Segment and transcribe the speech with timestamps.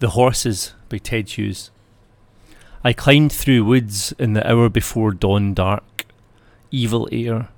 [0.00, 1.72] The Horses by Ted Hughes.
[2.84, 6.06] I climbed through woods in the hour before dawn dark,
[6.70, 7.48] evil air,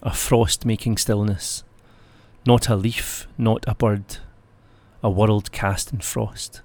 [0.00, 1.64] a frost making stillness,
[2.46, 4.18] not a leaf, not a bird,
[5.02, 6.60] a world cast in frost.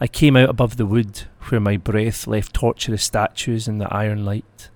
[0.00, 4.24] I came out above the wood where my breath left tortuous statues in the iron
[4.24, 4.70] light.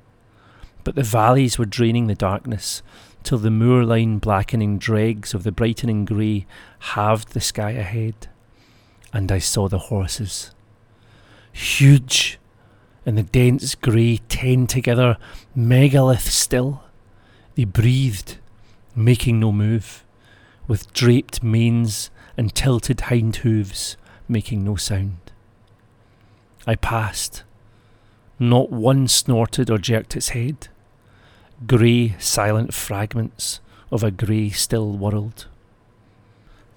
[0.83, 2.83] But the valleys were draining the darkness
[3.23, 6.45] till the moorline blackening dregs of the brightening grey
[6.81, 8.27] halved the sky ahead
[9.15, 10.51] and I saw the horses.
[11.53, 12.39] Huge,
[13.07, 15.17] in the dense grey ten together,
[15.55, 16.83] megalith still.
[17.55, 18.39] They breathed,
[18.97, 20.05] making no move,
[20.67, 23.97] with draped manes and tilted hind hooves,
[24.27, 25.19] making no sound.
[26.67, 27.45] I passed.
[28.41, 30.67] Not one snorted or jerked its head.
[31.69, 33.61] Grey, silent fragments
[33.93, 35.47] of a grey, still world.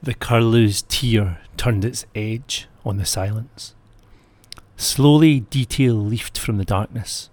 [0.02, 3.74] The curlew's tear turned its edge on the silence.
[4.76, 7.30] Slowly, detail leafed from the darkness.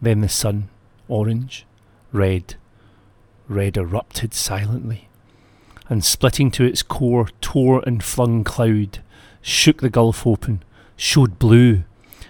[0.00, 0.70] Then the sun,
[1.08, 1.66] orange,
[2.10, 2.54] red,
[3.48, 5.08] red erupted silently,
[5.90, 9.00] and splitting to its core, tore and flung cloud,
[9.42, 10.62] shook the gulf open,
[10.96, 11.84] showed blue,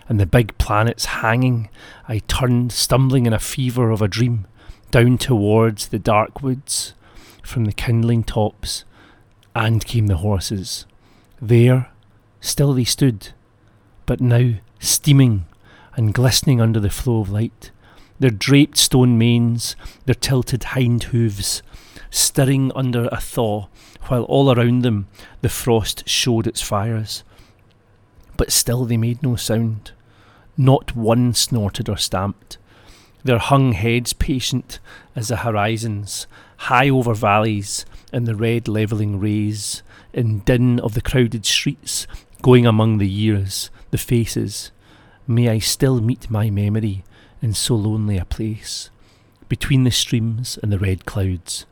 [0.08, 1.68] and the big planets hanging.
[2.08, 4.48] I turned, stumbling in a fever of a dream,
[4.90, 6.94] down towards the dark woods.
[7.44, 8.84] From the kindling tops,
[9.54, 10.86] and came the horses.
[11.40, 11.90] There,
[12.40, 13.28] still they stood,
[14.06, 15.46] but now steaming
[15.96, 17.70] and glistening under the flow of light,
[18.18, 21.62] their draped stone manes, their tilted hind hooves,
[22.10, 23.66] stirring under a thaw,
[24.08, 25.08] while all around them
[25.40, 27.24] the frost showed its fires.
[28.36, 29.92] But still they made no sound.
[30.56, 32.58] Not one snorted or stamped.
[33.22, 34.78] Their hung heads patient
[35.14, 36.26] as the horizons,
[36.56, 39.82] high over valleys, in the red levelling rays,
[40.12, 42.06] in din of the crowded streets,
[42.42, 44.72] going among the years, the faces,
[45.26, 47.04] may I still meet my memory
[47.42, 48.90] in so lonely a place,
[49.48, 51.66] between the streams and the red clouds,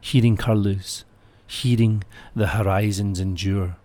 [0.00, 1.04] hearing curlews,
[1.46, 2.04] hearing
[2.34, 3.76] the horizons endure.